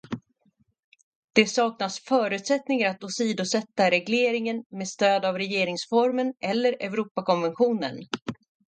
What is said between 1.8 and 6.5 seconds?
förutsättningar att åsidosätta regleringen med stöd av regeringsformen